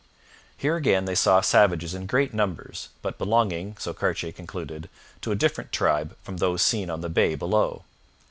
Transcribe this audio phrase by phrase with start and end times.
[0.57, 4.89] Here again they saw savages in great numbers, but belonging, so Cartier concluded,
[5.21, 7.83] to a different tribe from those seen on the bay below.